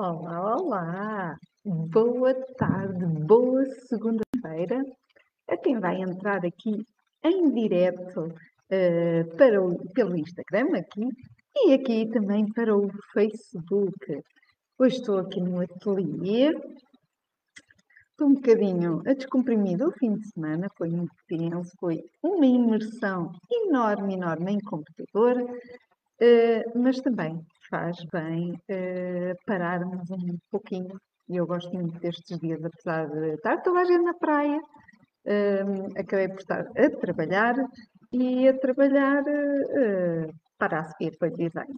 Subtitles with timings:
[0.00, 1.36] Olá, olá!
[1.64, 4.80] Boa tarde, boa segunda-feira
[5.48, 6.86] a quem vai entrar aqui
[7.24, 8.32] em direto
[8.70, 11.08] eh, para o, pelo Instagram aqui
[11.56, 14.22] e aqui também para o Facebook.
[14.78, 16.50] Hoje estou aqui no ateliê,
[18.10, 23.32] estou um bocadinho a descomprimir o fim de semana, foi muito tenso, foi uma imersão
[23.50, 25.44] enorme, enorme em computador,
[26.20, 30.98] eh, mas também faz bem uh, pararmos um pouquinho.
[31.28, 36.00] E eu gosto muito destes dias, apesar de estar toda a gente na praia, uh,
[36.00, 37.54] acabei por estar a trabalhar
[38.12, 41.76] e a trabalhar uh, para a Sofia foi designer.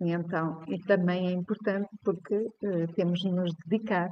[0.00, 4.10] E então, e também é importante porque uh, temos de nos dedicar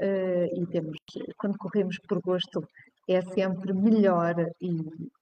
[0.00, 0.96] e temos,
[1.36, 2.64] quando corremos por gosto,
[3.08, 4.70] é sempre melhor e,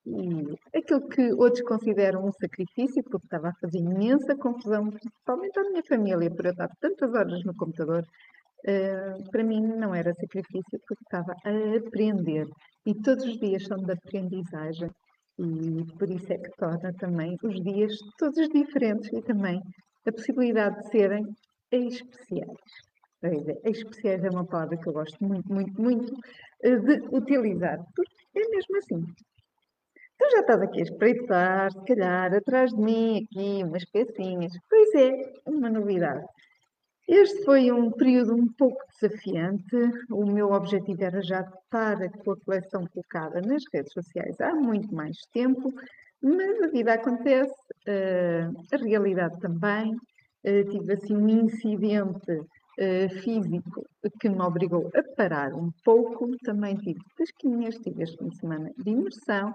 [0.06, 5.62] e, aquilo que outros consideram um sacrifício, porque estava a fazer imensa confusão, principalmente à
[5.62, 10.80] minha família, por eu estar tantas horas no computador, uh, para mim não era sacrifício,
[10.86, 12.48] porque estava a aprender.
[12.84, 14.90] E todos os dias são de aprendizagem,
[15.38, 19.60] e por isso é que torna também os dias todos diferentes e também
[20.06, 21.24] a possibilidade de serem
[21.70, 22.85] especiais.
[23.64, 26.12] Especiais é uma palavra que eu gosto muito, muito, muito
[26.62, 29.04] eh, de utilizar, porque é mesmo assim.
[30.18, 34.52] Tu já estás aqui a espreitar, se calhar, atrás de mim, aqui, umas pecinhas.
[34.68, 36.24] Pois é, uma novidade.
[37.08, 39.76] Este foi um período um pouco desafiante.
[40.10, 44.92] O meu objetivo era já estar com a coleção colocada nas redes sociais há muito
[44.94, 45.72] mais tempo,
[46.20, 47.54] mas a vida acontece,
[47.86, 49.96] eh, a realidade também.
[50.44, 52.40] Eh, tive assim um incidente
[52.78, 53.84] uh, físico
[54.20, 56.36] que me obrigou a parar um pouco.
[56.44, 59.54] Também tive pesquinhas, tive este fim de semana de imersão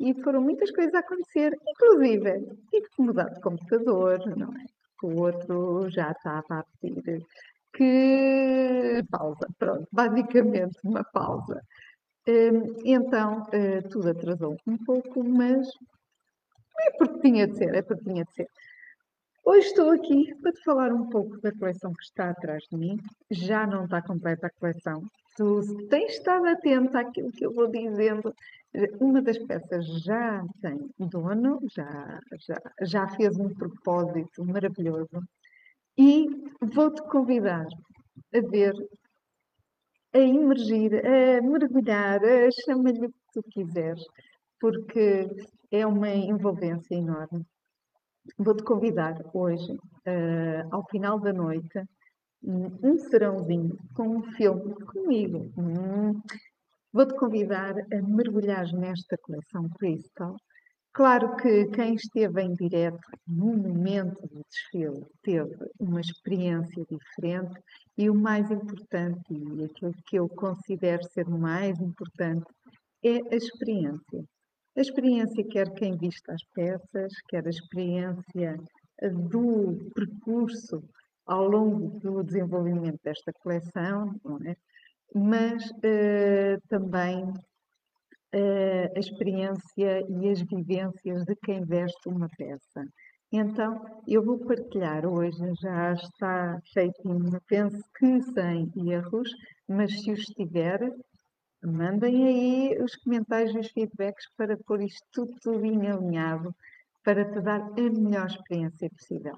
[0.00, 4.64] e foram muitas coisas a acontecer, inclusive tive que mudar de computador, não é?
[5.02, 7.24] O outro já estava a pedir
[7.72, 11.62] que pausa, pronto, basicamente uma pausa.
[12.26, 15.66] Hum, então, eh, tudo atrasou um pouco, mas
[16.80, 18.48] é porque tinha de ser, é porque tinha de ser.
[19.50, 22.98] Hoje estou aqui para te falar um pouco da coleção que está atrás de mim.
[23.30, 25.02] Já não está completa a coleção.
[25.38, 28.34] Tu tens estado atento àquilo que eu vou dizendo.
[29.00, 35.26] Uma das peças já tem dono, já, já, já fez um propósito maravilhoso.
[35.96, 36.26] E
[36.60, 37.66] vou-te convidar
[38.34, 38.74] a ver,
[40.12, 44.04] a emergir, a mergulhar, a chama-lhe o que tu quiseres,
[44.60, 45.26] porque
[45.70, 47.46] é uma envolvência enorme
[48.36, 51.82] Vou-te convidar hoje, uh, ao final da noite,
[52.42, 55.52] um serãozinho com um filme comigo.
[55.56, 56.20] Hum.
[56.92, 60.36] Vou-te convidar a mergulhar nesta coleção Crystal.
[60.92, 67.60] Claro que quem esteve em direto no momento do desfile teve uma experiência diferente
[67.96, 72.46] e o mais importante, e aquilo que eu considero ser o mais importante,
[73.04, 74.24] é a experiência.
[74.78, 78.56] A experiência, quer quem vista as peças, quer a experiência
[79.02, 80.80] eh, do percurso
[81.26, 84.14] ao longo do desenvolvimento desta coleção,
[84.46, 84.54] é?
[85.12, 92.84] mas uh, também uh, a experiência e as vivências de quem veste uma peça.
[93.32, 99.28] Então, eu vou partilhar hoje, já está feitinho, penso que sem erros,
[99.66, 100.80] mas se os tiver,
[101.64, 106.54] Mandem aí os comentários e os feedbacks para pôr isto tudo, tudo alinhado
[107.04, 109.36] para te dar a melhor experiência possível.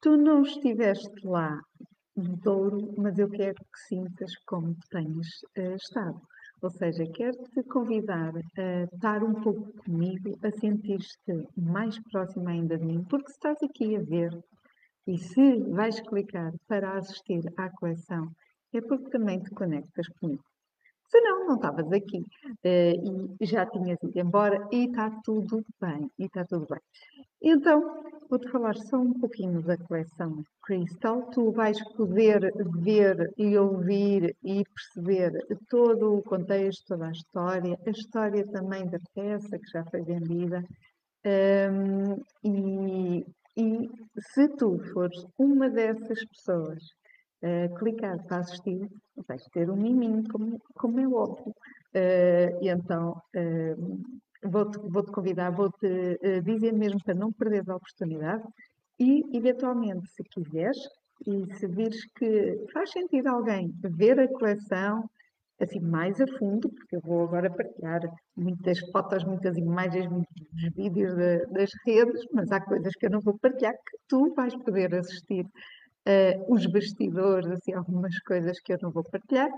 [0.00, 1.60] Tu não estiveste lá
[2.16, 6.20] no Douro, mas eu quero que sintas como tens uh, estado.
[6.62, 12.84] Ou seja, quero-te convidar a estar um pouco comigo, a sentir-te mais próximo ainda de
[12.84, 14.36] mim, porque se estás aqui a ver
[15.06, 18.30] e se vais clicar para assistir à coleção,
[18.72, 20.44] é porque também te conectas comigo.
[21.08, 26.10] Se não, não estavas aqui uh, e já tinhas ido embora e está tudo bem,
[26.18, 26.80] e está tudo bem.
[27.40, 31.22] Então, vou-te falar só um pouquinho da coleção Crystal.
[31.30, 32.52] Tu vais poder
[32.82, 38.98] ver e ouvir e perceber todo o contexto, toda a história, a história também da
[39.14, 40.62] peça que já foi vendida.
[41.24, 43.24] Um, e,
[43.56, 46.82] e se tu fores uma dessas pessoas
[47.42, 48.88] uh, clicar para assistir,
[49.26, 51.54] vais ter um miminho, como, como é óbvio.
[51.94, 54.00] Uh, e então uh,
[54.42, 58.44] vou-te vou -te convidar, vou-te dizer mesmo para não perderes a oportunidade
[58.98, 60.78] e, eventualmente, se quiseres
[61.26, 65.08] e se vires que faz sentido alguém ver a coleção
[65.60, 68.00] assim mais a fundo, porque eu vou agora partilhar
[68.36, 70.46] muitas fotos, muitas imagens, muitos
[70.76, 74.54] vídeos de, das redes, mas há coisas que eu não vou partilhar que tu vais
[74.56, 75.44] poder assistir
[76.08, 79.50] uh, os bastidores, assim, algumas coisas que eu não vou partilhar.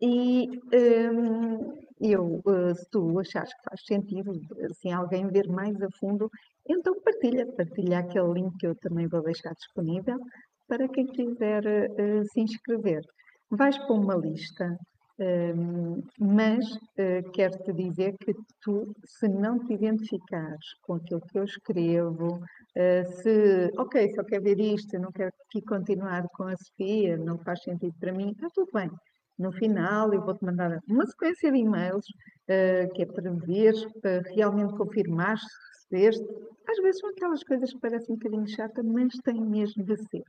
[0.00, 4.32] E um, eu, uh, se tu achares que faz sentido,
[4.70, 6.28] assim, alguém ver mais a fundo,
[6.68, 10.18] então partilha, partilha aquele link que eu também vou deixar disponível
[10.66, 13.02] para quem quiser uh, se inscrever.
[13.50, 14.76] Vais para uma lista,
[15.22, 21.44] um, mas uh, quero-te dizer que tu, se não te identificares com aquilo que eu
[21.44, 27.16] escrevo, uh, se, ok, só quero ver isto, não quero aqui continuar com a Sofia,
[27.16, 28.90] não faz sentido para mim, está tudo bem.
[29.38, 34.22] No final, eu vou-te mandar uma sequência de e-mails uh, que é para ver, para
[34.34, 36.26] realmente confirmar se recebeste.
[36.68, 40.24] Às vezes são aquelas coisas que parecem um bocadinho chatas, mas têm mesmo de ser.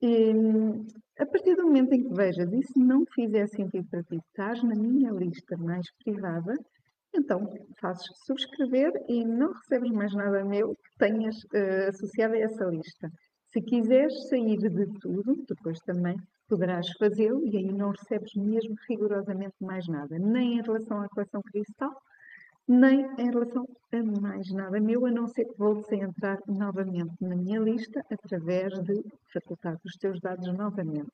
[0.00, 0.32] E,
[1.18, 4.74] a partir do momento em que vejas se não fizer sentido para ti, estás na
[4.74, 6.54] minha lista mais privada,
[7.14, 12.64] então fazes subscrever e não recebes mais nada meu que tenhas uh, associado a essa
[12.66, 13.10] lista.
[13.52, 16.16] Se quiseres sair de tudo, depois também
[16.48, 21.40] poderás fazê-lo e aí não recebes mesmo rigorosamente mais nada, nem em relação à coleção
[21.42, 21.90] cristal,
[22.68, 27.14] nem em relação a mais nada meu, a não ser que voltes a entrar novamente
[27.18, 31.10] na minha lista através de facultar os teus dados novamente.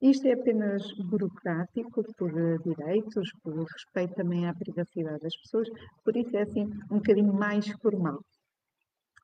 [0.00, 2.30] Isto é apenas burocrático, por
[2.62, 5.68] direitos, por respeito também à privacidade das pessoas,
[6.04, 8.20] por isso é assim um bocadinho mais formal.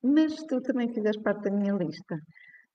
[0.02, 2.18] Mas se tu também fizeres parte da minha lista,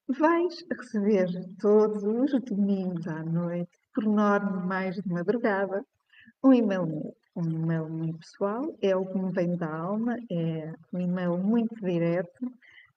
[0.08, 1.28] vais receber
[1.60, 5.84] todos os domingos à noite, por norma mais de madrugada,
[6.42, 10.72] um e-mail meu um e-mail muito pessoal, é o que me vem da alma, é
[10.92, 12.52] um e-mail muito direto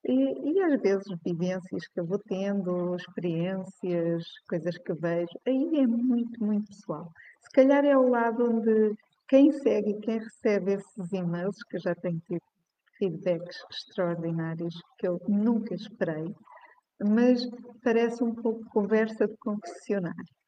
[0.05, 5.85] e, e, às vezes vivências que eu vou tendo, experiências, coisas que vejo, aí é
[5.85, 7.11] muito, muito pessoal.
[7.41, 8.95] Se calhar é o lado onde
[9.27, 12.41] quem segue e quem recebe esses e-mails, que eu já tenho tido
[12.97, 16.33] feedbacks extraordinários que eu nunca esperei,
[17.01, 17.47] mas
[17.83, 20.38] parece um pouco conversa de concessionário.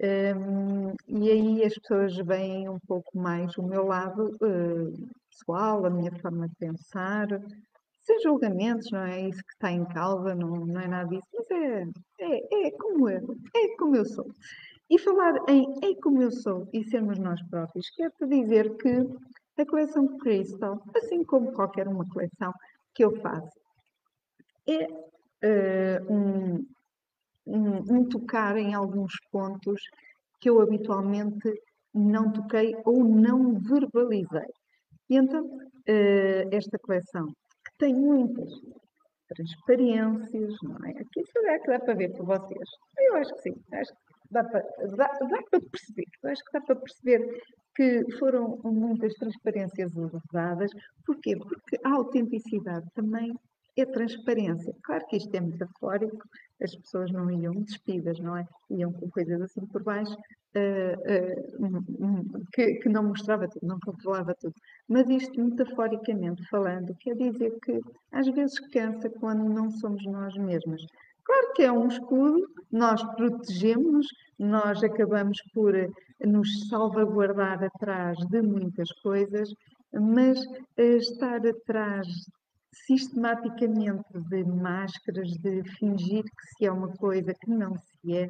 [0.00, 5.90] Um, e aí as pessoas veem um pouco mais o meu lado uh, pessoal, a
[5.90, 7.26] minha forma de pensar,
[8.02, 11.50] sem julgamentos, não é isso que está em causa, não, não é nada disso, mas
[11.50, 11.84] é,
[12.20, 14.30] é, é como eu, é como eu sou.
[14.88, 19.06] E falar em é como eu sou e sermos nós próprios, quero-te dizer que
[19.60, 22.52] a coleção Crystal, assim como qualquer uma coleção
[22.94, 23.58] que eu faço,
[24.68, 26.66] é uh, um,
[27.48, 29.80] um, um tocar em alguns pontos
[30.40, 31.52] que eu habitualmente
[31.94, 34.48] não toquei ou não verbalizei.
[35.10, 38.52] E então, uh, esta coleção, que tem muitas
[39.28, 40.90] transparências, não é?
[40.90, 42.68] Aqui será que dá para ver por vocês?
[42.98, 43.98] Eu acho que sim, acho que
[44.30, 44.60] dá para,
[44.96, 47.42] dá, dá para perceber, eu acho que dá para perceber
[47.74, 50.70] que foram muitas transparências usadas.
[51.06, 51.36] Porquê?
[51.36, 53.32] Porque a autenticidade também
[53.80, 54.74] é transparência.
[54.82, 56.28] Claro que isto é metafórico,
[56.60, 58.46] as pessoas não iam despidas, não é?
[58.70, 64.34] Iam com coisas assim por baixo, uh, uh, que, que, não mostrava tudo, não controlava
[64.34, 64.54] tudo.
[64.88, 67.80] Mas isto, metaforicamente falando, quer dizer que
[68.12, 70.84] às vezes cansa quando não somos nós mesmas.
[71.24, 74.06] Claro que é um escudo, nós protegemos,
[74.38, 75.74] nós acabamos por
[76.24, 79.52] nos salvaguardar atrás de muitas coisas,
[79.92, 80.38] mas
[80.76, 82.06] estar atrás
[82.72, 88.28] sistematicamente de máscaras, de fingir que se é uma coisa que não se é,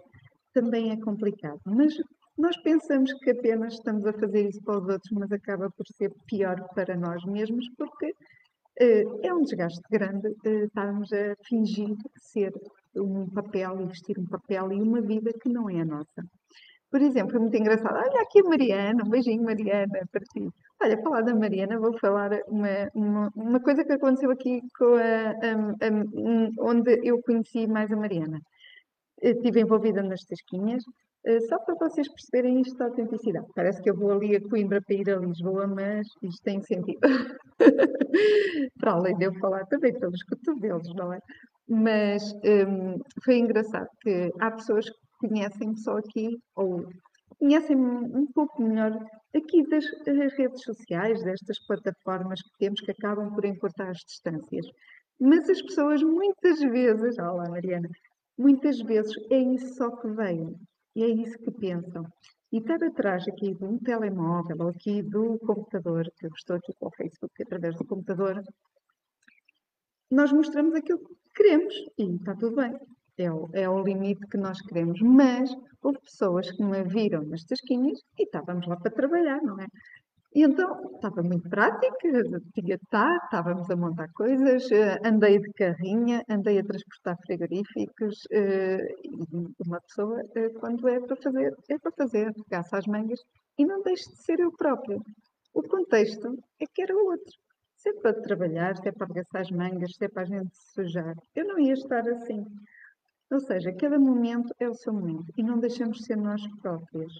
[0.53, 1.61] também é complicado.
[1.65, 1.95] Mas
[2.37, 6.13] nós pensamos que apenas estamos a fazer isso para os outros, mas acaba por ser
[6.27, 12.53] pior para nós mesmos, porque uh, é um desgaste grande uh, estarmos a fingir ser
[12.97, 16.23] um papel e vestir um papel e uma vida que não é a nossa.
[16.91, 17.97] Por exemplo, é muito engraçado.
[17.97, 20.49] Olha aqui a Mariana, um beijinho, Mariana, para ti.
[20.81, 25.31] Olha, falar da Mariana, vou falar uma, uma, uma coisa que aconteceu aqui com a,
[25.31, 28.41] a, a, onde eu conheci mais a Mariana.
[29.21, 30.85] estive envolvida nas tasquinhas,
[31.27, 33.47] eh, só para vocês perceberem isto da autenticidade.
[33.55, 37.01] Parece que eu vou ali a Coimbra para ir a Lisboa, mas isto tem sentido.
[38.81, 41.19] para além de eu falar também pelos cotovelos, não é?
[41.69, 46.87] Mas um, foi engraçado que há pessoas que conhecem só aqui, ou
[47.39, 48.93] conhecem um pouco melhor
[49.35, 49.85] aqui das
[50.37, 54.67] redes sociais, destas plataformas que temos que acabam por encurtar as distâncias.
[55.21, 57.89] Mas as pessoas muitas vezes, olá Mariana,
[58.37, 60.55] muitas vezes é isso só que veem
[60.97, 62.05] e é isso que pensam.
[62.51, 66.73] E estar atrás aqui de um telemóvel ou aqui do computador, que eu estou aqui
[66.79, 68.43] com o Facebook através do computador,
[70.11, 72.79] nós mostramos aquilo que queremos e está tudo bem
[73.19, 75.01] é o, é o limite que nós queremos.
[75.01, 79.67] Mas houve pessoas que me viram nas tasquinhas e estávamos lá para trabalhar, não é?
[80.35, 82.23] E então estava muito prática,
[82.55, 88.95] tinha estar, estávamos a montar coisas, eh, andei de carrinha, andei a transportar frigoríficos, eh,
[89.67, 93.21] uma pessoa, eh, quando é para fazer, é para fazer, regaça as mangas
[93.59, 94.99] e não deixe de ser eu própria.
[95.55, 97.35] O contexto é que era outro.
[97.77, 100.51] Se é para trabalhar, se é para arregaçar as mangas, se é para a gente
[100.55, 102.45] se sujar, eu não ia estar assim.
[103.31, 107.13] Ou seja, cada momento é o seu momento e não deixamos de ser nós próprias.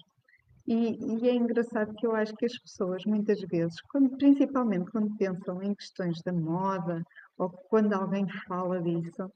[0.67, 5.15] E, e, é engraçado que eu acho que as pessoas, muitas vezes, quando, principalmente quando
[5.17, 7.03] pensam em questões da moda
[7.37, 9.31] ou quando alguém fala disso,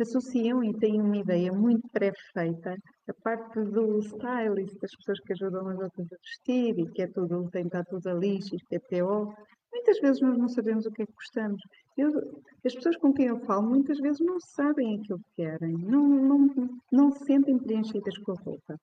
[0.00, 2.76] associam e têm uma ideia muito pré-feita,
[3.08, 7.06] a parte do stylist, das pessoas que ajudam as outras a vestir e que é
[7.06, 9.34] tudo, tem que estar tudo a lixo, que é PO.
[9.72, 11.60] Muitas vezes nós não sabemos o que é que gostamos.
[11.98, 12.10] Eu,
[12.64, 16.70] as pessoas com quem eu falo muitas vezes não sabem aquilo que querem, não, não,
[16.92, 18.78] não se sentem preenchidas com a roupa.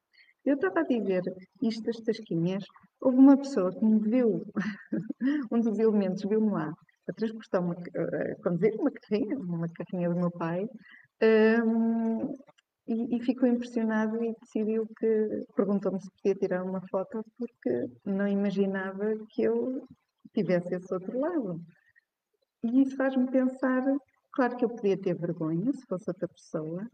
[0.46, 1.24] Eu estava a dizer
[1.62, 2.64] isto das tasquinhas,
[3.00, 4.46] houve uma pessoa que me viu,
[5.52, 6.74] um dos elementos viu-me lá,
[7.08, 10.68] a transportar uma, a conduzir uma carrinha, uma carrinha do meu pai,
[11.64, 12.34] um,
[12.88, 18.28] e, e, ficou impressionado e decidiu que, perguntou-me se podia tirar uma foto porque não
[18.28, 19.88] imaginava que eu
[20.34, 21.62] tivesse esse outro lado.
[22.66, 23.84] E isso faz-me pensar,
[24.32, 26.88] claro que eu podia ter vergonha se fosse outra pessoa,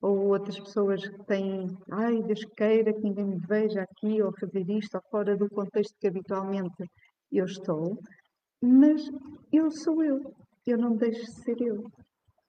[0.00, 4.68] ou outras pessoas que têm, ai, Deus queira que ninguém me veja aqui, ou fazer
[4.70, 6.90] isto, ou fora do contexto que habitualmente
[7.30, 7.98] eu estou,
[8.62, 9.10] mas
[9.52, 10.34] eu sou eu,
[10.66, 11.84] eu não deixo de ser eu.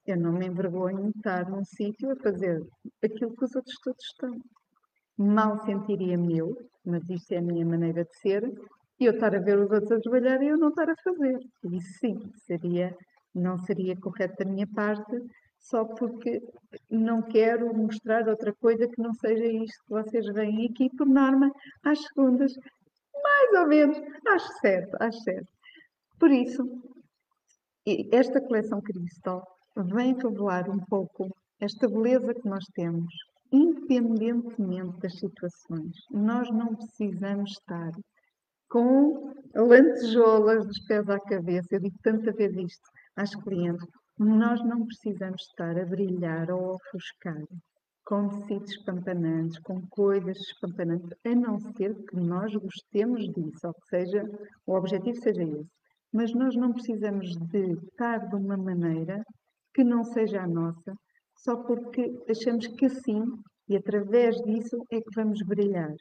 [0.08, 2.66] Eu não me envergonho de estar num sítio a fazer
[3.04, 4.40] aquilo que os outros todos estão.
[5.18, 8.42] Mal sentiria-me eu, mas isto é a minha maneira de ser,
[9.00, 11.40] e eu estar a ver os outros a trabalhar e eu não estar a fazer.
[11.72, 12.96] Isso sim, seria,
[13.34, 15.22] não seria correto da minha parte,
[15.60, 16.42] só porque
[16.90, 21.52] não quero mostrar outra coisa que não seja isto que vocês veem aqui, por norma,
[21.84, 22.54] às segundas,
[23.24, 25.48] mais ou menos, às sete, às sete.
[26.20, 26.64] Por isso,
[28.12, 31.30] esta coleção Cristal vem revelar um pouco
[31.62, 33.14] esta beleza que nós temos,
[33.52, 35.96] independentemente das situações.
[36.12, 37.92] Nós não precisamos estar
[38.70, 41.68] com lantejoulas dos pés à cabeça.
[41.72, 43.86] Eu digo tanta vez isto às clientes.
[44.18, 47.44] Nós não precisamos estar a brilhar ou a ofuscar
[48.06, 53.88] com tecidos espampanantes, com coisas espampanantes, a não ser que nós gostemos disso, ou que
[53.88, 54.28] seja,
[54.66, 55.70] o objetivo seja esse.
[56.12, 59.24] Mas nós não precisamos de estar de uma maneira
[59.76, 60.96] que não seja a nossa,
[61.36, 63.24] só porque achamos que assim
[63.68, 65.94] e através disso é que vamos brilhar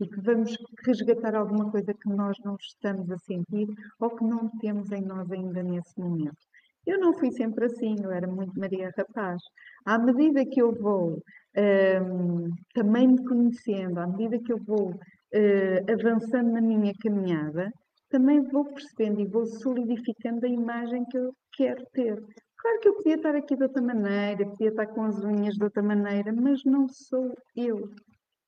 [0.00, 3.68] e que vamos resgatar alguma coisa que nós não estamos a sentir
[4.00, 6.38] ou que não temos em nós ainda nesse momento.
[6.86, 9.42] Eu não fui sempre assim, eu era muito Maria Rapaz.
[9.84, 11.22] À medida que eu vou
[11.56, 17.70] um, também me conhecendo, à medida que eu vou uh, avançando na minha caminhada,
[18.08, 22.16] também vou percebendo e vou solidificando a imagem que eu quero ter.
[22.56, 25.64] Claro que eu podia estar aqui de outra maneira, podia estar com as unhas de
[25.64, 27.88] outra maneira, mas não sou eu.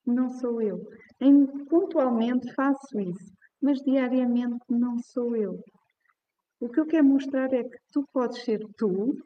[0.06, 0.80] Não sou eu.
[1.20, 5.58] Em, pontualmente faço isso, mas diariamente não sou eu.
[6.60, 9.16] O que eu quero mostrar é que tu podes ser tu.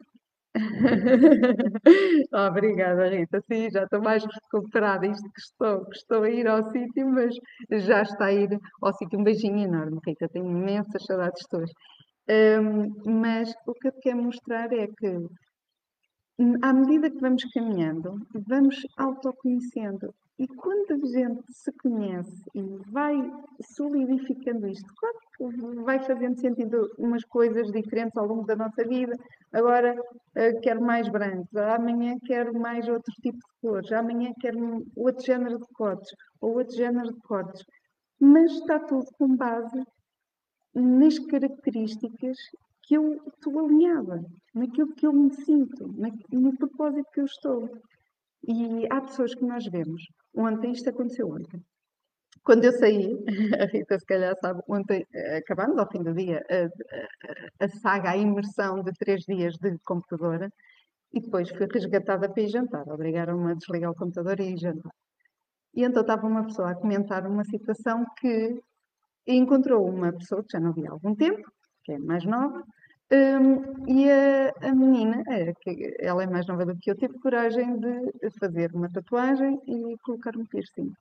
[2.33, 3.41] Obrigada, Rita.
[3.41, 5.05] Sim, já estou mais recuperada.
[5.05, 7.35] Isto que estou, que estou a ir ao sítio, mas
[7.85, 9.19] já está a ir ao sítio.
[9.19, 10.27] Um beijinho enorme, Rita.
[10.29, 11.71] Tenho imensas saudades tuas.
[12.29, 15.27] Um, mas o que eu quero mostrar é que,
[16.61, 20.13] à medida que vamos caminhando, vamos autoconhecendo.
[20.39, 23.15] E quando a gente se conhece e vai
[23.73, 29.15] solidificando isto, claro que vai fazendo sentido umas coisas diferentes ao longo da nossa vida.
[29.51, 35.25] Agora uh, quero mais brancos, amanhã quero mais outro tipo de cores, amanhã quero outro
[35.25, 37.65] género de cortes ou outro género de cortes.
[38.19, 39.83] Mas está tudo com base
[40.75, 42.37] nas características
[42.83, 45.93] que eu estou alinhada, naquilo que eu me sinto,
[46.31, 47.69] no propósito que eu estou.
[48.47, 50.01] E há pessoas que nós vemos
[50.37, 51.59] Ontem, isto aconteceu ontem.
[52.43, 53.11] Quando eu saí,
[53.61, 55.03] a Rita se calhar sabe, ontem,
[55.35, 59.77] acabando ao fim do dia, a, a, a saga, a imersão de três dias de
[59.79, 60.47] computadora,
[61.11, 62.87] e depois fui resgatada para ir jantar.
[62.87, 64.91] Obrigaram-me a desligar o computador e ir jantar.
[65.73, 68.61] E então estava uma pessoa a comentar uma situação que
[69.25, 71.49] encontrou uma pessoa que já não via há algum tempo,
[71.83, 72.63] que é mais nova,
[73.09, 77.17] um, e a, a menina, é, que ela é mais nova do que eu, teve
[77.19, 80.91] coragem de fazer uma tatuagem e colocar um piercing.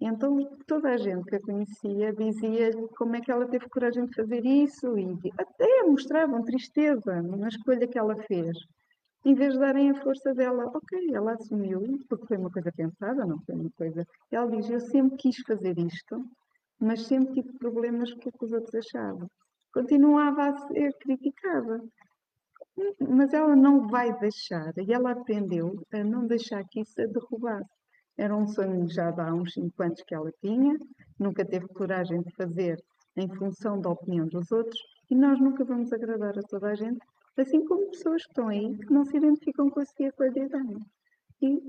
[0.00, 4.14] Então toda a gente que a conhecia dizia-lhe como é que ela teve coragem de
[4.14, 8.56] fazer isso e até mostravam tristeza na escolha que ela fez.
[9.24, 11.80] Em vez de darem a força dela, ok, ela assumiu,
[12.10, 14.06] porque foi uma coisa pensada, não foi uma coisa.
[14.30, 16.22] Ela diz: Eu sempre quis fazer isto,
[16.78, 19.26] mas sempre tive problemas com o que os outros achavam.
[19.74, 21.82] Continuava a ser criticada.
[23.00, 27.68] Mas ela não vai deixar, e ela aprendeu a não deixar que isso a derrubasse.
[28.16, 30.78] Era um sonho já há uns 5 anos que ela tinha,
[31.18, 32.80] nunca teve coragem de fazer
[33.16, 37.00] em função da opinião dos outros, e nós nunca vamos agradar a toda a gente,
[37.36, 40.76] assim como pessoas que estão aí que não se identificam com a sua qualidade.
[41.42, 41.60] E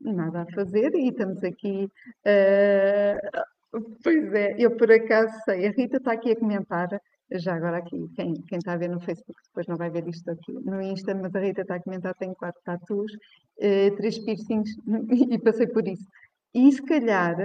[0.00, 1.90] nada a fazer, e estamos aqui.
[2.24, 6.88] Uh, pois é, eu por acaso sei, a Rita está aqui a comentar
[7.32, 10.30] já agora aqui, quem, quem está a ver no Facebook depois não vai ver isto
[10.30, 13.12] aqui no Insta, mas a Rita está a comentar, tenho quatro tatus,
[13.60, 14.70] eh, três piercings
[15.30, 16.06] e passei por isso.
[16.54, 17.36] E se calhar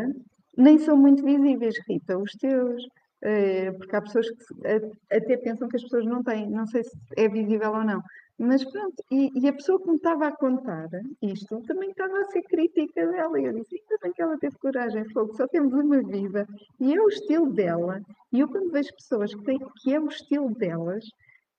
[0.57, 2.83] nem são muito visíveis, Rita, os teus,
[3.21, 6.97] eh, porque há pessoas que até pensam que as pessoas não têm, não sei se
[7.17, 8.01] é visível ou não.
[8.37, 10.89] Mas pronto, e, e, a pessoa que me estava a contar
[11.21, 13.39] isto também estava a ser crítica dela.
[13.39, 16.47] E eu disse, ainda bem que ela teve coragem, fogo, só temos uma vida.
[16.79, 18.01] E é o estilo dela.
[18.31, 21.05] E eu quando vejo pessoas que, têm, que é o estilo delas,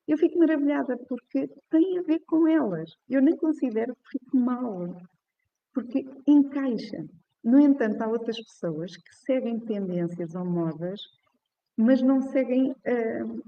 [0.06, 2.90] eu fico maravilhada porque tem a ver com elas.
[3.08, 4.96] Eu nem considero que fique mal,
[5.72, 7.04] porque encaixa.
[7.42, 11.00] No entanto, há outras pessoas que seguem tendências ou modas,
[11.76, 13.42] mas não seguem uh,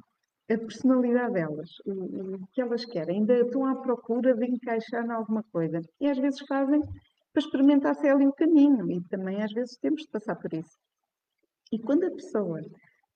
[0.48, 5.10] a personalidade delas, o, o, que elas querem, ainda estão à procura de encaixar em
[5.10, 5.80] alguma coisa.
[6.00, 9.76] E às vezes fazem para experimentar se é ali o caminho, e também às vezes
[9.78, 10.78] temos de passar por isso.
[11.72, 12.60] E quando a pessoa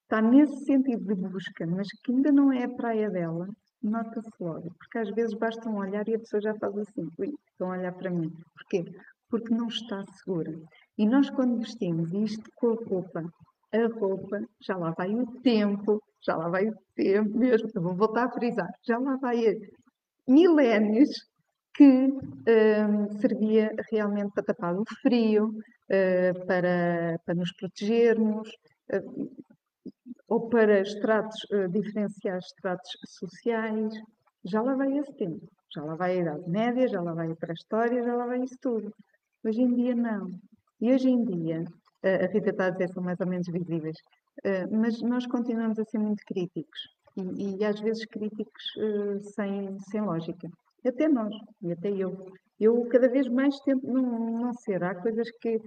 [0.02, 3.48] está nesse sentido de busca, mas que ainda não é a praia dela,
[3.82, 7.08] nota-se logo, porque às vezes basta um olhar e a pessoa já faz assim,
[7.50, 8.30] estão a olhar para mim.
[8.54, 8.84] Porquê?
[9.30, 10.52] Porque não está segura.
[10.98, 13.22] E nós quando vestimos isto com a roupa,
[13.72, 18.30] a roupa, já lá vai o tempo, já lá vai tempo mesmo, vou voltar a
[18.30, 19.56] frisar, já lá vai
[20.28, 21.10] milénios
[21.74, 28.48] que um, servia realmente para tapar o frio, uh, para, para nos protegermos,
[28.92, 29.30] uh,
[30.28, 33.94] ou para estratos, uh, diferenciar estratos sociais.
[34.44, 35.40] Já lá vai esse tempo,
[35.74, 38.56] já lá vai a Idade Média, já lá vai a pré-história, já lá vai isso
[38.60, 38.92] tudo.
[39.44, 40.28] Hoje em dia não.
[40.80, 41.64] E hoje em dia,
[42.02, 43.96] a Rita está a dizer são mais ou menos visíveis,
[44.44, 46.80] eh, mas nós continuamos a ser muito críticos
[47.16, 50.48] e, e às vezes críticos uh, sem, sem lógica.
[50.86, 52.26] Até nós, e até eu.
[52.58, 54.82] Eu cada vez mais tento não, não ser.
[54.82, 55.60] Há coisas que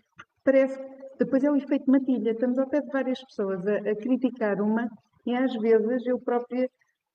[0.44, 0.80] parece.
[1.20, 2.32] Depois é o efeito matilha.
[2.32, 4.88] Estamos ao pé de várias pessoas a, a criticar uma
[5.26, 6.70] e às vezes eu própria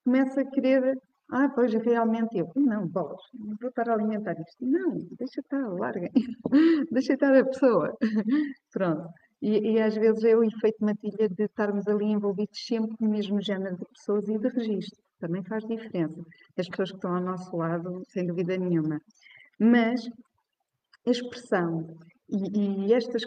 [0.04, 0.98] começo a querer.
[1.30, 2.50] Ah, pois realmente eu.
[2.56, 4.64] Não, bolas, não vou estar a alimentar isto.
[4.64, 6.08] Não, deixa estar, larga.
[6.90, 7.96] deixa estar a pessoa.
[8.72, 9.08] Pronto.
[9.40, 13.40] E, e, às vezes é o efeito matilha de estarmos ali envolvidos sempre no mesmo
[13.40, 15.00] género de pessoas e de registro.
[15.20, 16.20] Também faz diferença.
[16.56, 19.00] As pessoas que estão ao nosso lado, sem dúvida nenhuma.
[19.58, 20.08] Mas
[21.06, 21.98] a expressão
[22.30, 23.22] e, estas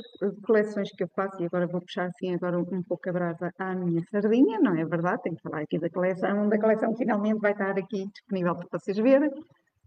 [0.45, 3.73] coleções que eu faço, e agora vou puxar assim agora um, pouco a brasa à
[3.75, 5.23] minha sardinha, não é verdade?
[5.23, 8.97] Tenho que falar aqui da coleção, da coleção finalmente vai estar aqui disponível para vocês
[8.97, 9.31] verem.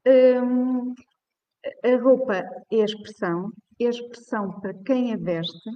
[0.06, 0.94] Um,
[1.84, 3.50] a roupa é a expressão,
[3.80, 5.70] é a expressão para quem a veste,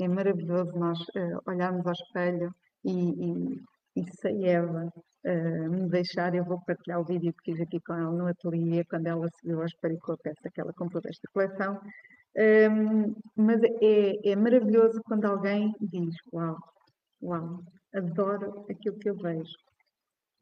[0.00, 2.52] é maravilhoso nós uh, olharmos ao espelho
[2.84, 3.60] e, e,
[3.96, 4.92] e se Eva
[5.24, 8.84] uh, me deixar, eu vou partilhar o vídeo que fiz aqui com ela no ateliê,
[8.84, 11.80] quando ela se viu ao espelho com a peça que ela comprou desta coleção.
[12.36, 16.56] Um, mas é, é maravilhoso quando alguém diz: Uau,
[17.22, 17.60] uau,
[17.94, 19.54] adoro aquilo que eu vejo.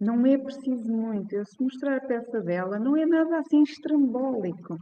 [0.00, 1.34] Não é preciso muito.
[1.34, 4.76] Eu, se mostrar a peça dela, não é nada assim estrambólico.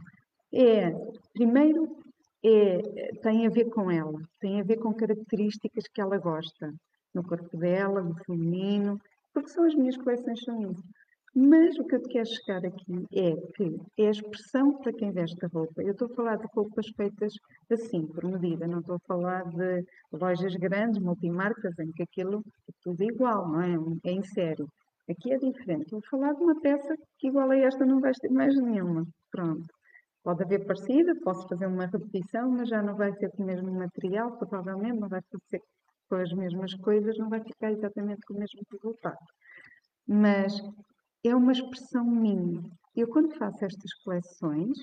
[0.53, 0.91] É,
[1.33, 1.97] primeiro,
[2.43, 6.73] é, tem a ver com ela, tem a ver com características que ela gosta
[7.13, 8.99] no corpo dela, no feminino,
[9.33, 10.83] porque são as minhas coleções são isso.
[11.39, 15.11] Mas o que eu te quero chegar aqui é que é a expressão para quem
[15.11, 15.83] veste a roupa.
[15.83, 17.31] Eu estou a falar de roupas feitas
[17.71, 22.71] assim, por medida, não estou a falar de lojas grandes, multimarcas, em que aquilo é
[22.81, 23.75] tudo igual, não é?
[24.05, 24.65] É em série.
[25.07, 25.83] Aqui é diferente.
[25.83, 29.05] Estou a falar de uma peça que igual a esta não vais ter mais nenhuma.
[29.31, 29.67] Pronto.
[30.23, 33.71] Pode haver parecida, posso fazer uma repetição, mas já não vai ser com o mesmo
[33.71, 35.61] material, provavelmente, não vai ser
[36.09, 39.19] com as mesmas coisas, não vai ficar exatamente com o mesmo resultado.
[40.07, 40.59] Mas
[41.27, 42.61] é uma expressão minha.
[42.95, 44.77] Eu, quando faço estas coleções,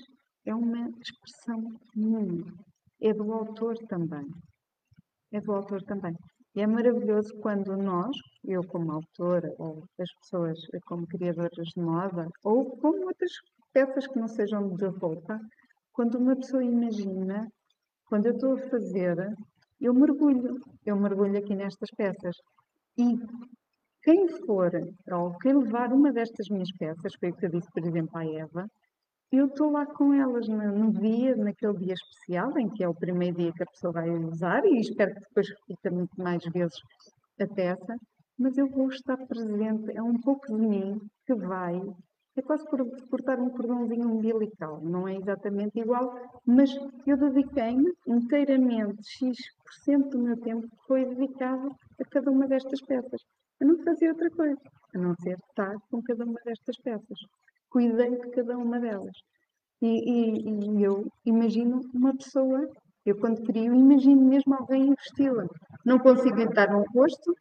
[0.45, 1.61] é uma expressão
[1.95, 2.45] minha.
[3.01, 4.27] É do autor também.
[5.33, 6.15] É do autor também.
[6.55, 12.27] E é maravilhoso quando nós, eu como autora, ou as pessoas como criadoras de moda,
[12.43, 13.31] ou como outras
[13.73, 15.39] peças que não sejam de roupa,
[15.91, 17.45] quando uma pessoa imagina,
[18.07, 19.17] quando eu estou a fazer,
[19.81, 22.35] eu mergulho, eu mergulho aqui nestas peças.
[22.97, 23.17] E
[24.05, 24.71] quem for,
[25.11, 28.23] ou quem levar uma destas minhas peças, foi o que eu disse, por exemplo, à
[28.23, 28.67] Eva,
[29.31, 33.37] eu estou lá com elas no, dia, naquele dia especial, em que é o primeiro
[33.37, 36.79] dia que a pessoa vai usar, e espero que depois repita muito mais vezes
[37.41, 37.95] a peça,
[38.37, 41.81] mas eu vou estar presente, é um pouco de mim que vai,
[42.37, 46.13] é quase por cortar um cordãozinho umbilical, não é exatamente igual,
[46.45, 46.69] mas
[47.07, 53.21] eu dediquei-me inteiramente, X% do meu tempo foi dedicado a cada uma destas peças.
[53.59, 54.61] Eu não fazia outra coisa,
[54.93, 57.19] a não ser estar com cada uma destas peças.
[57.69, 59.15] Cuidei de cada uma delas.
[59.81, 62.69] E, e, e eu imagino uma pessoa,
[63.05, 65.45] eu quando crio, imagino mesmo alguém vesti-la.
[65.85, 67.35] Não consigo entrar no rosto,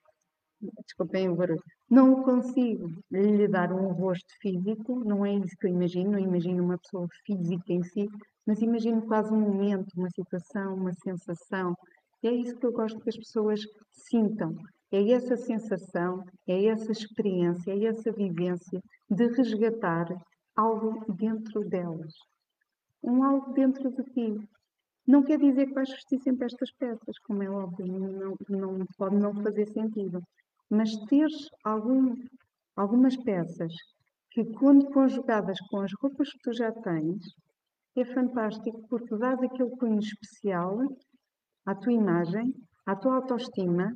[0.87, 5.71] desculpem o barulho, não consigo lhe dar um rosto físico, não é isso que eu
[5.71, 8.09] imagino, não imagino uma pessoa física em si,
[8.47, 11.75] mas imagino quase um momento, uma situação, uma sensação.
[12.23, 14.57] É isso que eu gosto que as pessoas sintam.
[14.95, 18.81] É essa sensação, é essa experiência, é essa vivência
[19.11, 20.07] de resgatar
[20.55, 22.13] algo dentro delas.
[23.03, 24.49] Um algo dentro de ti.
[25.05, 29.17] Não quer dizer que vais vestir sempre estas peças, como é óbvio, não, não pode
[29.17, 30.23] não fazer sentido.
[30.71, 32.15] Mas teres algum,
[32.77, 33.73] algumas peças
[34.31, 37.21] que, quando conjugadas com as roupas que tu já tens,
[37.97, 40.79] é fantástico porque dás aquele cunho especial
[41.67, 42.55] à tua imagem,
[42.87, 43.93] à tua autoestima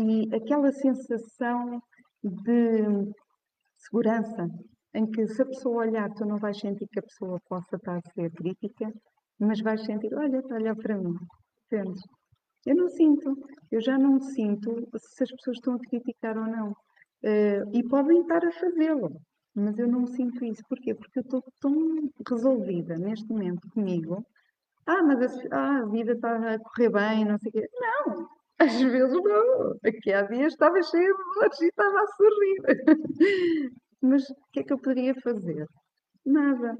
[0.00, 1.82] e aquela sensação
[2.22, 3.12] de
[3.76, 4.48] segurança,
[4.94, 7.96] em que se a pessoa olhar, tu não vais sentir que a pessoa possa estar
[7.96, 8.92] a ser crítica,
[9.38, 11.14] mas vais sentir, olha, está a olhar para mim,
[11.66, 12.02] entendes?
[12.66, 13.36] Eu não sinto,
[13.70, 16.72] eu já não sinto se as pessoas estão a criticar ou não.
[17.22, 19.20] Uh, e podem estar a fazê-lo,
[19.54, 20.62] mas eu não sinto isso.
[20.68, 20.94] Porquê?
[20.94, 24.24] Porque eu estou tão resolvida neste momento comigo.
[24.86, 27.68] Ah, mas a, ah, a vida está a correr bem, não sei o quê.
[27.80, 28.28] Não,
[28.60, 29.74] às vezes não.
[29.84, 32.60] Aqui há dias estava cheia de dores e estava a sorrir.
[34.02, 35.66] mas o que é que eu poderia fazer?
[36.24, 36.76] Nada,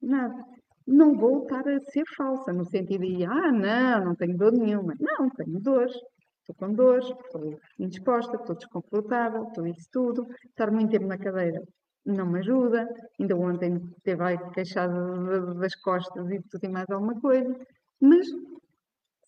[0.00, 0.44] nada
[0.88, 4.94] não vou estar a ser falsa, no sentido de, ah, não, não tenho dor nenhuma.
[4.98, 5.94] Não, tenho dores.
[6.40, 10.26] Estou com dores, estou indisposta, estou desconfortável, estou isso tudo.
[10.46, 11.62] Estar muito tempo na cadeira
[12.06, 12.88] não me ajuda.
[13.20, 17.54] Ainda ontem teve aí queixado das costas e tudo e mais alguma coisa.
[18.00, 18.26] Mas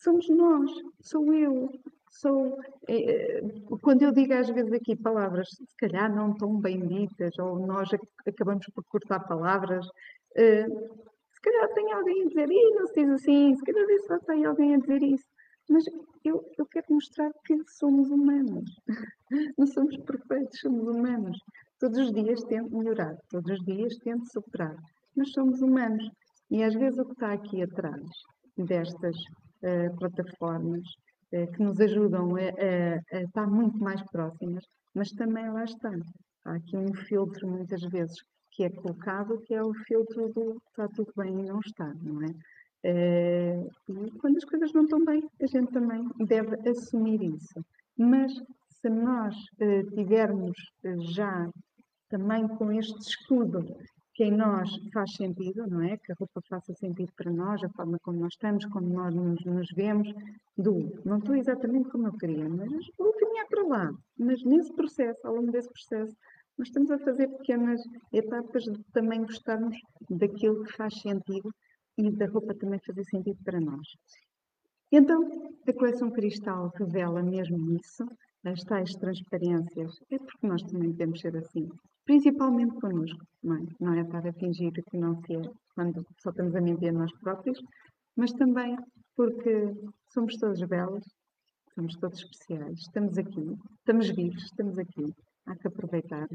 [0.00, 1.70] somos nós, sou eu.
[2.10, 2.58] Sou,
[2.88, 3.40] é,
[3.80, 7.88] quando eu digo às vezes aqui palavras, se calhar não tão bem ditas, ou nós
[8.26, 9.86] acabamos por cortar palavras,
[10.34, 14.18] é, se calhar tem alguém a dizer, e não se diz assim, se calhar só
[14.18, 15.24] tem alguém a dizer isso.
[15.68, 15.84] Mas
[16.24, 18.64] eu, eu quero mostrar que somos humanos.
[19.56, 21.38] Não somos perfeitos, somos humanos.
[21.78, 24.74] Todos os dias tento melhorar, todos os dias tento superar.
[25.16, 26.10] Mas somos humanos.
[26.50, 28.02] E às vezes o que está aqui atrás
[28.56, 29.16] destas
[29.62, 30.83] uh, plataformas
[31.33, 35.90] uh, que nos ajudam a, a, a, estar muito mais próximas, mas também lá está.
[36.44, 38.16] Há aqui um filtro muitas vezes
[38.53, 42.23] que é colocado, que é o filtro do está tudo bem e não está, não
[42.23, 42.31] é?
[42.83, 47.64] Uh, e quando as coisas não estão bem, a gente também deve assumir isso.
[47.96, 48.33] Mas
[48.81, 49.37] se nós
[49.94, 50.57] tivermos
[51.12, 51.51] já
[52.09, 53.62] também com este escudo
[54.14, 55.96] que em nós faz sentido, não é?
[55.96, 59.44] Que a roupa faça sentido para nós, a forma como nós estamos, como nós nos,
[59.44, 60.09] nos vemos,
[60.57, 63.94] do não estou exatamente como eu queria, mas vou caminhar para lá.
[64.18, 66.14] Mas nesse processo, ao longo desse processo,
[66.59, 67.81] nós estamos a fazer pequenas
[68.12, 69.77] etapas de também gostarmos
[70.11, 71.51] daquilo que faz sentido
[71.96, 73.87] e da roupa também fazer sentido para nós.
[74.92, 78.05] Então, a coleção Cristal revela mesmo isso,
[78.44, 81.68] as tais transparências, é porque nós também temos ser assim,
[82.04, 83.62] principalmente connosco, não é?
[83.80, 85.42] Não é estar a fingir que não se é
[85.74, 87.60] quando só estamos a mentir nós próprios,
[88.16, 88.76] mas também
[89.16, 89.72] porque
[90.12, 91.04] somos todos belos,
[91.74, 95.14] somos todos especiais, estamos aqui, estamos vivos, estamos aqui,
[95.46, 96.26] há que aproveitar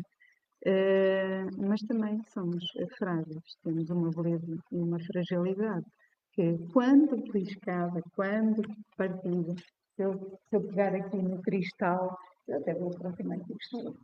[0.66, 2.66] Uh, mas também somos
[2.98, 5.86] frágeis, temos uma beleza e uma fragilidade
[6.32, 8.64] que quando beliscada, quando
[8.98, 9.54] partida,
[9.96, 13.96] se eu, se eu pegar aqui no cristal, eu até vou aproximar aqui o cristal.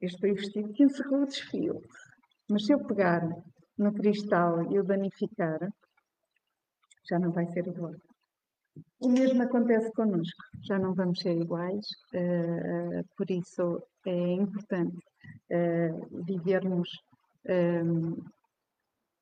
[0.00, 1.80] Este foi o vestido que encerrou o desfile.
[2.50, 3.22] Mas se eu pegar
[3.78, 5.58] no cristal e o danificar,
[7.08, 7.94] já não vai ser igual.
[9.00, 14.98] O mesmo acontece connosco, já não vamos ser iguais, uh, por isso é importante
[15.50, 16.88] uh, vivermos
[17.48, 18.16] um,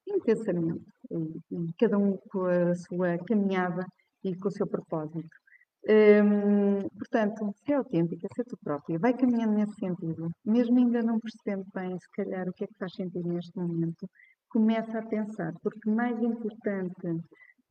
[0.06, 3.86] intensamente, e, cada um com a sua caminhada
[4.24, 5.43] e com o seu propósito.
[5.86, 11.66] Um, portanto, ser autêntica, ser tu própria, vai caminhando nesse sentido, mesmo ainda não percebendo
[11.74, 14.08] bem, se calhar, o que é que faz sentido neste momento,
[14.48, 17.20] começa a pensar, porque mais importante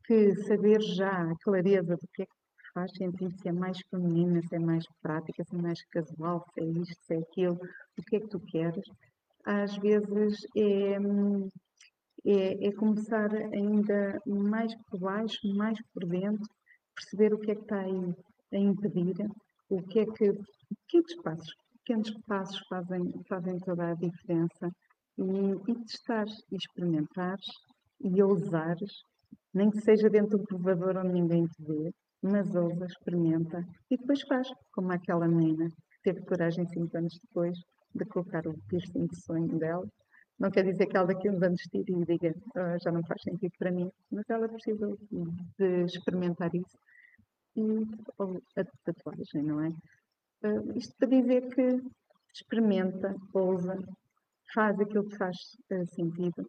[0.05, 4.41] que saber já a clareza do que é que faz sentido, se é mais feminina,
[4.43, 7.59] se é mais prática, se é mais casual, se é isto, se é aquilo,
[7.97, 8.85] o que é que tu queres,
[9.45, 10.97] às vezes é,
[12.25, 16.47] é, é começar ainda mais por baixo, mais por dentro,
[16.95, 18.15] perceber o que é que está aí
[18.51, 19.15] a impedir,
[19.69, 20.33] o que é que,
[20.87, 24.69] pequenos passos, pequenos passos fazem, fazem toda a diferença
[25.17, 27.37] e, e testar, e experimentar
[28.01, 28.91] e ousares,
[29.53, 34.21] nem que seja dentro do provador onde ninguém te vê, mas ousa, experimenta e depois
[34.21, 37.57] faz, como aquela menina que teve coragem cinco anos depois
[37.93, 39.87] de colocar o piercing de sonho dela.
[40.43, 43.01] Não quer dizer que ela daqui a uns anos tire e diga oh, já não
[43.03, 44.97] faz sentido para mim, mas ela precisou
[45.57, 46.77] de experimentar isso.
[47.55, 47.87] E
[48.57, 49.69] a tatuagem, não é?
[50.43, 51.81] Uh, isto para dizer que
[52.33, 53.79] experimenta, ousa,
[54.53, 55.37] faz aquilo que faz
[55.71, 56.45] uh, sentido.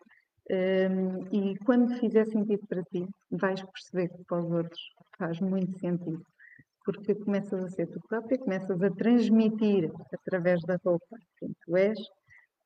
[0.50, 4.80] Um, e quando fizer sentido para ti, vais perceber que para os outros
[5.16, 6.26] faz muito sentido.
[6.85, 11.96] Porque começas a ser tu própria, começas a transmitir através da roupa quem tu és,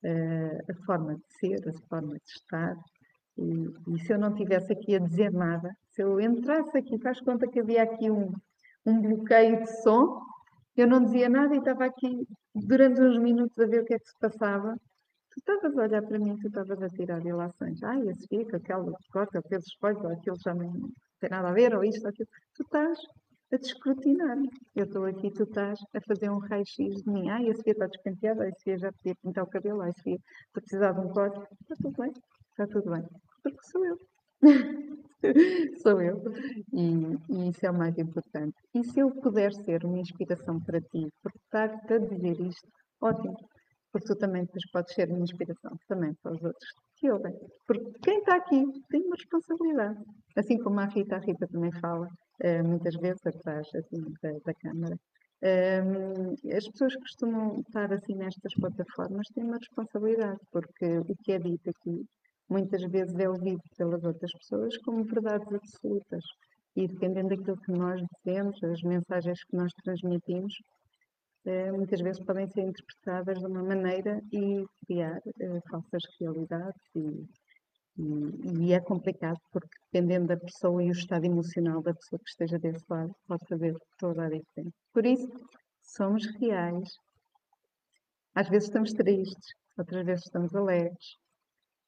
[0.04, 2.76] uh, a forma de ser, a forma de estar.
[3.36, 7.20] E, e, se eu não tivesse aqui a dizer nada, se eu entrasse aqui, faz
[7.20, 8.32] conta que havia aqui um,
[8.84, 10.20] um bloqueio de som,
[10.76, 13.98] eu não dizia nada e estava aqui durante uns minutos a ver o que é
[13.98, 14.76] que se passava
[15.30, 17.82] tu estavas a olhar para mim, tu estavas a tirar ilações.
[17.82, 20.72] Ai, esse fica, aquele corta, aqueles ou aquilo já não
[21.20, 22.28] tem nada a ver, ou isto, ou aquilo.
[22.54, 22.98] Tu estás
[23.52, 24.36] a descrutinar.
[24.74, 27.28] Eu estou aqui, tu estás a fazer um raio-x de mim.
[27.30, 30.62] Ai, esse dia está despenteado, esse dia já podia pintar o cabelo, esse dia estou
[30.62, 31.38] precisar de um corte.
[31.62, 32.12] Está tudo bem,
[32.50, 33.04] está tudo bem.
[33.42, 33.98] Porque sou eu.
[35.82, 36.22] sou eu.
[36.72, 38.56] E, e, isso é o mais importante.
[38.74, 42.68] E se eu puder ser uma inspiração para ti, por estar-te a dizer isto,
[43.00, 43.36] ótimo
[43.92, 47.34] porque tu também depois podes ser uma inspiração também para os outros que ouvem.
[47.66, 49.98] Porque quem está aqui tem uma responsabilidade.
[50.36, 52.08] Assim como a Rita, a Rita também fala
[52.64, 54.98] muitas vezes atrás assim, da, da câmara.
[55.40, 61.32] Um, as pessoas que costumam estar assim nestas plataformas têm uma responsabilidade, porque o que
[61.32, 62.04] é dito aqui
[62.48, 66.24] muitas vezes é ouvido pelas outras pessoas como verdades absolutas.
[66.74, 70.54] E dependendo daquilo que nós dizemos, as mensagens que nós transmitimos,
[71.44, 77.24] eh, muitas vezes podem ser interpretadas de uma maneira e criar uh, falsas realidades e,
[77.98, 82.58] e, é complicado porque dependendo da pessoa e o estado emocional da pessoa que esteja
[82.58, 84.76] desse lado pode fazer toda a diferença.
[84.92, 85.28] Por isso,
[85.82, 86.88] somos reais.
[88.34, 91.16] Às vezes estamos tristes, outras vezes estamos alegres,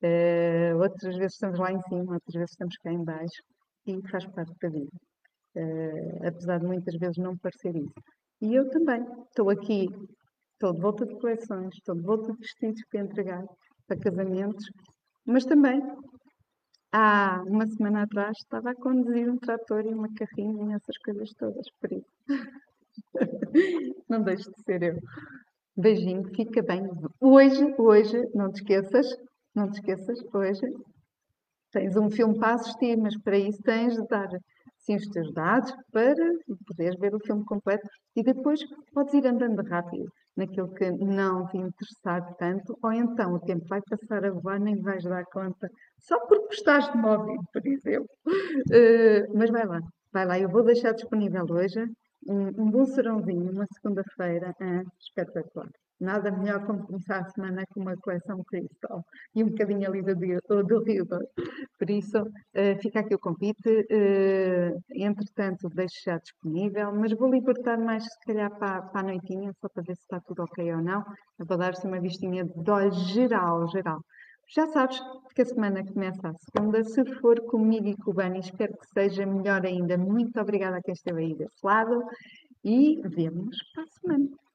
[0.03, 3.42] uh, outras vezes estamos lá em cima, outras vezes estamos cá em baixo
[3.87, 4.90] e faz parte da vida.
[5.55, 7.94] Uh, apesar de muitas vezes não parecer isso.
[8.40, 9.05] E eu também.
[9.29, 9.87] Estou aqui,
[10.55, 13.44] estou de volta de coleções, estou de volta de vestidos para entregar
[13.87, 14.64] para casamentos,
[15.31, 15.81] mas também
[16.93, 21.33] há uma semana atrás estava a conduzir um trator e uma carrinha e essas coisas
[21.35, 22.11] todas, por isso.
[24.09, 24.99] não deixe de ser eu.
[25.77, 26.83] Beijinho, fica bem.
[27.21, 29.07] Hoje, hoje, não te esqueças,
[29.55, 30.66] não te esqueças, hoje
[31.71, 34.29] tens um filme para assistir, mas para isso tens de dar
[34.79, 36.14] sim os teus dados para
[36.66, 38.61] poderes ver o filme completo e depois
[38.93, 43.81] podes ir andando rápido naquilo que não te interessar tanto, ou então o tempo vai
[43.83, 48.09] passar a voar, nem vais dar conta, só porque estás de móvel, por exemplo.
[48.27, 49.81] Uh, mas vai lá,
[50.12, 51.85] vai lá, eu vou deixar disponível hoje
[52.27, 55.71] um, um bom serãozinho, uma segunda-feira, uh, espetacular.
[56.00, 60.64] Nada melhor como começar a semana com uma coleção cristal e um bocadinho ali do,
[60.64, 61.20] do, River.
[61.78, 63.68] Por isso, uh, fica aqui o convite.
[63.68, 69.52] Uh, entretanto, deixo já disponível, mas vou libertar mais, se calhar, para, para a noitinha,
[69.60, 71.04] só para ver se está tudo ok ou não.
[71.38, 74.00] Eu vou dar-se uma vistinha de olho geral, geral.
[74.52, 75.00] Já sabes
[75.34, 76.82] que a semana começa a segunda.
[76.82, 79.98] Se for comigo e com o Bani, espero que seja melhor ainda.
[79.98, 82.02] Muito obrigada a quem esteve aí desse lado
[82.64, 84.49] e vemos para a semana.